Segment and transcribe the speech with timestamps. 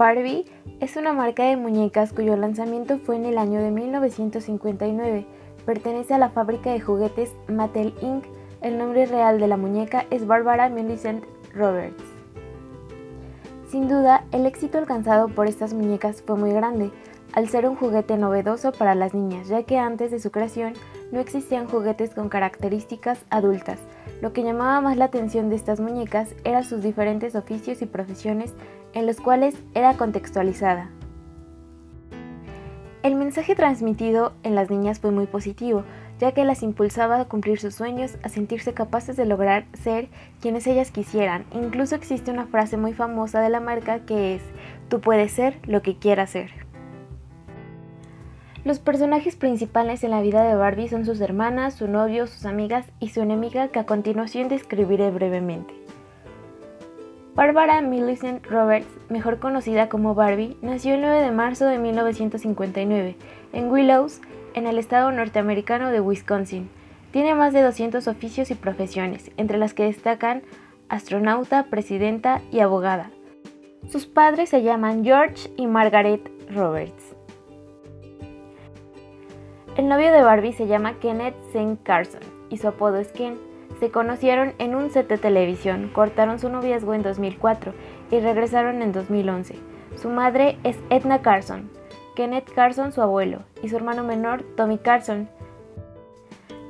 [0.00, 0.46] Barbie
[0.80, 5.26] es una marca de muñecas cuyo lanzamiento fue en el año de 1959.
[5.66, 8.24] Pertenece a la fábrica de juguetes Mattel Inc.
[8.62, 11.22] El nombre real de la muñeca es Barbara Millicent
[11.54, 12.02] Roberts.
[13.68, 16.90] Sin duda, el éxito alcanzado por estas muñecas fue muy grande,
[17.34, 20.72] al ser un juguete novedoso para las niñas, ya que antes de su creación
[21.12, 23.78] no existían juguetes con características adultas.
[24.20, 28.54] Lo que llamaba más la atención de estas muñecas eran sus diferentes oficios y profesiones
[28.92, 30.90] en los cuales era contextualizada.
[33.02, 35.84] El mensaje transmitido en las niñas fue muy positivo,
[36.18, 40.08] ya que las impulsaba a cumplir sus sueños, a sentirse capaces de lograr ser
[40.42, 41.46] quienes ellas quisieran.
[41.52, 44.42] Incluso existe una frase muy famosa de la marca que es,
[44.90, 46.69] tú puedes ser lo que quieras ser.
[48.62, 52.86] Los personajes principales en la vida de Barbie son sus hermanas, su novio, sus amigas
[53.00, 55.72] y su enemiga que a continuación describiré brevemente.
[57.34, 63.16] Barbara Millicent Roberts, mejor conocida como Barbie, nació el 9 de marzo de 1959
[63.54, 64.20] en Willows,
[64.52, 66.68] en el estado norteamericano de Wisconsin.
[67.12, 70.42] Tiene más de 200 oficios y profesiones, entre las que destacan
[70.90, 73.10] astronauta, presidenta y abogada.
[73.88, 77.16] Sus padres se llaman George y Margaret Roberts.
[79.80, 81.78] El novio de Barbie se llama Kenneth St.
[81.82, 83.38] Carson y su apodo es Ken.
[83.78, 87.72] Se conocieron en un set de televisión, cortaron su noviazgo en 2004
[88.10, 89.54] y regresaron en 2011.
[89.96, 91.70] Su madre es Edna Carson,
[92.14, 95.30] Kenneth Carson su abuelo y su hermano menor Tommy Carson.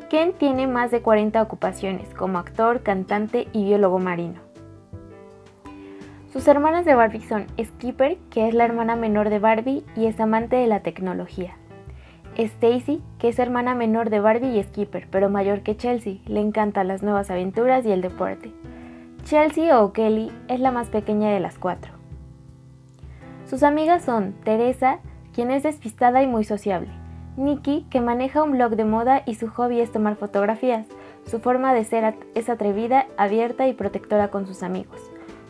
[0.08, 4.38] Ken tiene más de 40 ocupaciones como actor, cantante y biólogo marino.
[6.33, 10.20] Sus hermanas de Barbie son Skipper, que es la hermana menor de Barbie y es
[10.20, 11.56] amante de la tecnología.
[12.36, 16.89] Stacy, que es hermana menor de Barbie y Skipper, pero mayor que Chelsea, le encantan
[16.89, 18.53] las nuevas aventuras y el deporte.
[19.25, 21.92] Chelsea o Kelly es la más pequeña de las cuatro.
[23.47, 25.00] Sus amigas son Teresa,
[25.34, 26.91] quien es despistada y muy sociable,
[27.37, 30.87] Nikki, que maneja un blog de moda y su hobby es tomar fotografías.
[31.25, 35.00] Su forma de ser es atrevida, abierta y protectora con sus amigos.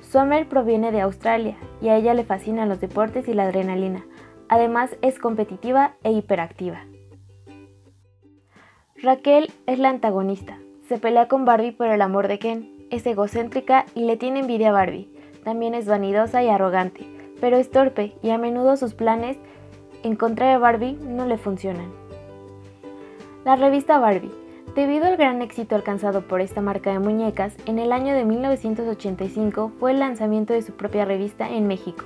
[0.00, 4.04] Summer proviene de Australia y a ella le fascinan los deportes y la adrenalina,
[4.50, 6.84] Además es competitiva e hiperactiva.
[8.96, 10.58] Raquel es la antagonista.
[10.88, 12.68] Se pelea con Barbie por el amor de Ken.
[12.90, 15.08] Es egocéntrica y le tiene envidia a Barbie.
[15.44, 17.06] También es vanidosa y arrogante,
[17.40, 19.38] pero es torpe y a menudo sus planes
[20.02, 21.92] en contra de Barbie no le funcionan.
[23.44, 24.32] La revista Barbie.
[24.74, 29.70] Debido al gran éxito alcanzado por esta marca de muñecas, en el año de 1985
[29.78, 32.04] fue el lanzamiento de su propia revista en México.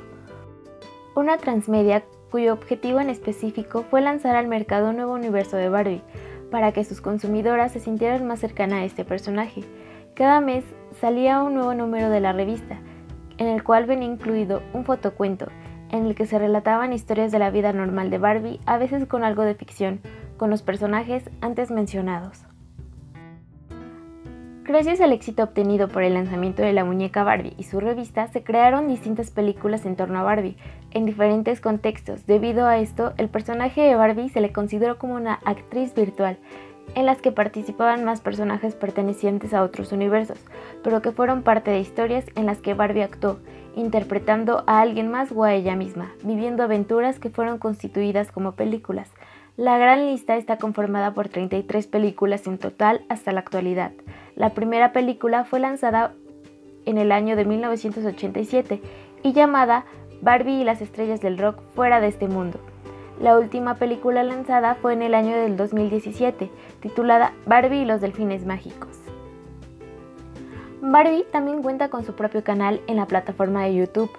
[1.16, 2.04] Una transmedia
[2.34, 6.02] cuyo objetivo en específico fue lanzar al mercado un nuevo universo de Barbie,
[6.50, 9.62] para que sus consumidoras se sintieran más cercanas a este personaje.
[10.14, 10.64] Cada mes
[11.00, 12.80] salía un nuevo número de la revista,
[13.38, 15.46] en el cual venía incluido un fotocuento,
[15.92, 19.22] en el que se relataban historias de la vida normal de Barbie, a veces con
[19.22, 20.00] algo de ficción,
[20.36, 22.44] con los personajes antes mencionados.
[24.74, 28.42] Gracias al éxito obtenido por el lanzamiento de la muñeca Barbie y su revista, se
[28.42, 30.56] crearon distintas películas en torno a Barbie,
[30.90, 32.26] en diferentes contextos.
[32.26, 36.38] Debido a esto, el personaje de Barbie se le consideró como una actriz virtual,
[36.96, 40.40] en las que participaban más personajes pertenecientes a otros universos,
[40.82, 43.38] pero que fueron parte de historias en las que Barbie actuó,
[43.76, 49.08] interpretando a alguien más o a ella misma, viviendo aventuras que fueron constituidas como películas.
[49.56, 53.92] La gran lista está conformada por 33 películas en total hasta la actualidad.
[54.36, 56.14] La primera película fue lanzada
[56.86, 58.80] en el año de 1987
[59.22, 59.84] y llamada
[60.22, 62.58] Barbie y las estrellas del rock fuera de este mundo.
[63.20, 66.50] La última película lanzada fue en el año del 2017,
[66.80, 68.98] titulada Barbie y los delfines mágicos.
[70.80, 74.10] Barbie también cuenta con su propio canal en la plataforma de YouTube,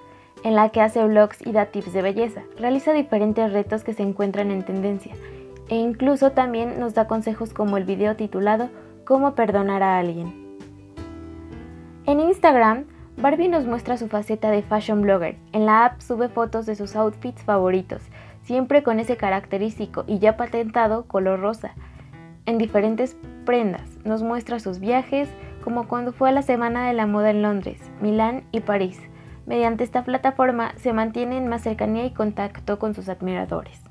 [0.43, 2.43] en la que hace vlogs y da tips de belleza.
[2.57, 5.13] Realiza diferentes retos que se encuentran en tendencia
[5.69, 8.69] e incluso también nos da consejos como el video titulado
[9.05, 10.45] Cómo perdonar a alguien.
[12.05, 12.85] En Instagram,
[13.17, 15.37] Barbie nos muestra su faceta de fashion blogger.
[15.53, 18.01] En la app sube fotos de sus outfits favoritos,
[18.43, 21.73] siempre con ese característico y ya patentado color rosa.
[22.45, 25.29] En diferentes prendas, nos muestra sus viajes,
[25.63, 28.99] como cuando fue a la Semana de la Moda en Londres, Milán y París.
[29.45, 33.84] Mediante esta plataforma se mantiene en más cercanía y contacto con sus admiradores.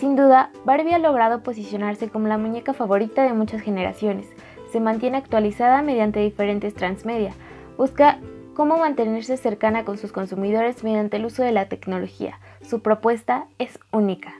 [0.00, 4.26] Sin duda, Barbie ha logrado posicionarse como la muñeca favorita de muchas generaciones.
[4.72, 7.34] Se mantiene actualizada mediante diferentes transmedia.
[7.76, 8.18] Busca
[8.54, 12.40] cómo mantenerse cercana con sus consumidores mediante el uso de la tecnología.
[12.62, 14.32] Su propuesta es única.